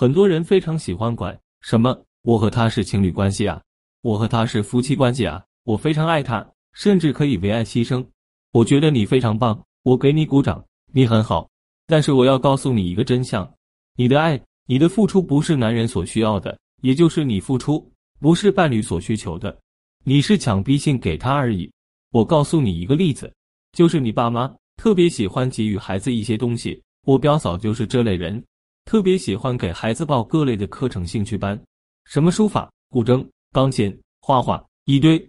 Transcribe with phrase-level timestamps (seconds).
[0.00, 1.92] 很多人非常喜欢管什么，
[2.22, 3.60] 我和他是情侣关系啊，
[4.02, 8.06] 我和他是夫妻关系啊，我非常爱他，甚至可以为爱牺牲。
[8.52, 11.50] 我觉得你非常棒，我给你鼓掌，你很好。
[11.84, 13.52] 但是我要告诉你一个真相：
[13.96, 17.84] 你的爱，你的付出不是男人所需要的，也就是你付出
[18.20, 19.58] 不是伴侣所需求的，
[20.04, 21.68] 你是强逼性给他而已。
[22.12, 23.34] 我告诉你一个例子，
[23.72, 28.40] 就是你爸妈特别喜欢给予孩子一些东西，我表嫂就是这类人。
[28.88, 31.62] 特别喜欢给孩子报各类的课程兴趣班，
[32.06, 35.22] 什么书法、古筝、钢琴、画画，一堆。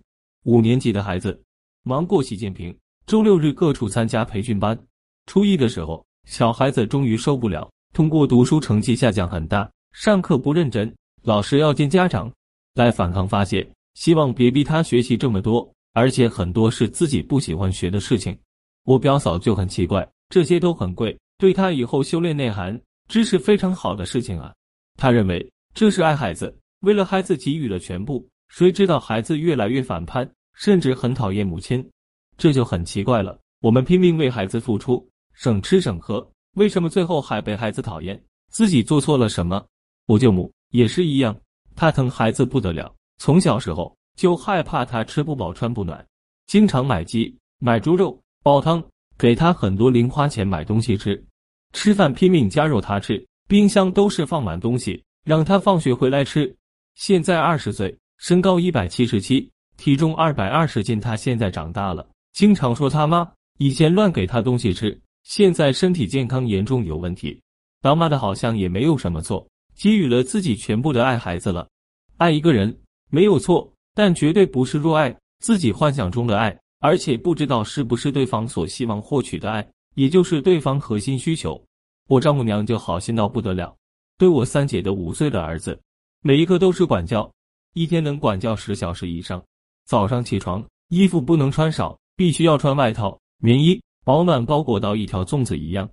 [0.45, 1.37] 五年级的孩子
[1.83, 2.73] 忙过习近平，
[3.05, 4.79] 周六日各处参加培训班。
[5.25, 12.31] 初一的时候，小孩子终于受不了，通过读书成绩下降很大，上课不认真，老师要见家长
[12.75, 18.39] 来反抗发泄，希望别逼他学习这么多，而且很多是自己不喜欢学的事情。
[18.85, 22.79] 我表嫂就很奇怪，这些都很贵，对他以后修炼内涵。
[23.09, 24.53] 这是非常好的事情啊！
[24.95, 28.25] 他认为这是爱孩子，为了孩子给予了全部。
[28.49, 31.87] 谁知道孩子越来越反叛，甚至很讨厌母亲，
[32.37, 33.39] 这就很奇怪了。
[33.61, 38.23] 我们拼命为孩子付出，省吃省喝，为什么最后还被孩子讨厌？
[38.51, 39.63] 自己做错了什么？
[40.05, 41.35] 我舅母也是一样，
[41.75, 46.05] 她疼孩子不得了，从小时候就害怕他吃不饱穿不暖，
[46.45, 48.83] 经常买鸡、买猪肉煲汤，
[49.17, 51.23] 给他很多零花钱买东西吃。
[51.73, 56.53] 吃饭拼命夹肉他吃，冰箱都是放满东西，让他放学回来吃。
[56.95, 60.99] 现在二十岁，身高一百七十七，体重二百二十斤。
[60.99, 67.39] 他现在长大了，经常说他妈以前乱给他东西吃，现在身体健康严重有问题。
[67.81, 69.47] 当妈的好像也没有什么错，
[69.77, 71.67] 给予了自己全部的爱孩子了。
[72.17, 72.77] 爱一个人
[73.09, 79.65] 没有错，但绝对不是若爱自己幻想中的爱，而且不知道是不是对方所希望获取的爱。
[79.99, 81.61] 也就是对方核心需求，
[82.07, 83.75] 我丈母娘就好心到不得了，
[84.17, 85.77] 对我三姐的五岁的儿子，
[86.21, 87.29] 每一个都是管教，
[87.73, 89.43] 一天能管教十小时以上。
[89.83, 95.89] 早上起床，衣服不能穿少，必须要穿外套、棉衣，保暖包裹到一条粽子一样，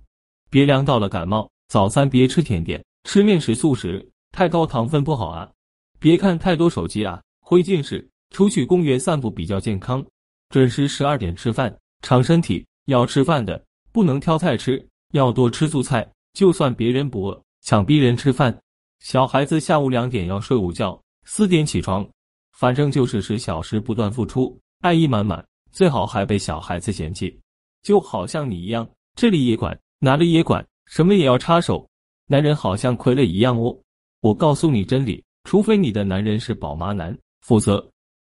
[0.49, 1.45] 别凉到了感冒。
[1.67, 5.51] 早餐别吃甜点，吃面食素食，太高糖分不好啊。
[5.99, 8.09] 别看太多手机啊，会近视。
[8.29, 10.01] 出去公园散步比较健康。
[10.47, 12.65] 准时十二点吃饭，长身体。
[12.85, 13.61] 要吃饭的。
[13.91, 16.07] 不能挑菜吃，要多吃素菜。
[16.33, 18.55] 就算别人不饿，想逼人吃饭。
[18.99, 22.07] 小孩子下午两点要睡午觉，四点起床，
[22.53, 25.43] 反正就是十小时不断付出，爱意满满。
[25.71, 27.39] 最好还被小孩子嫌弃，
[27.83, 31.87] 就好像你一样，这里也管，哪里也管，什么也要插手。
[32.27, 33.75] 男人好像傀儡一样哦。
[34.21, 37.83] 我告诉你真理，除非你的男人是宝妈男，否则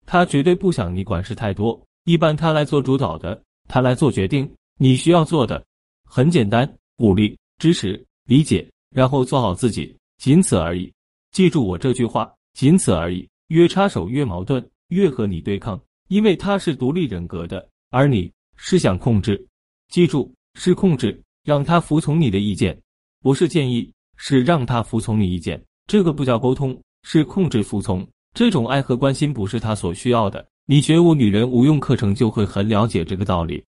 [0.07, 1.79] 他绝对不想你管事太多。
[2.05, 4.51] 一般他来做主导的，他来做决定。
[4.81, 5.65] 你需要做的
[6.05, 10.91] 很简单：鼓励、支持、理解，然后做好自己，仅此而已。
[11.33, 13.29] 记住我这句话，仅此而已。
[13.49, 19.45] 越插手越矛盾，越和你对抗，因为他是独立人格的，而你是想控制。
[19.89, 22.81] 记住，是控制，让他服从你的意见，
[23.21, 25.61] 不是建议，是让他服从你意见。
[25.89, 28.07] 这个不叫沟通，是控制服从。
[28.33, 30.47] 这种爱和关心不是他所需要的。
[30.67, 33.65] 你学我女人无用课程就会很了解这个道理。